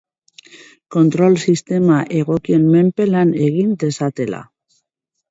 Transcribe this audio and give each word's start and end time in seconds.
Kontrol 0.93 1.35
sistema 1.49 1.97
egokien 2.19 2.65
menpe 2.77 3.07
lan 3.11 3.33
egin 3.49 3.69
dezatela. 3.85 4.41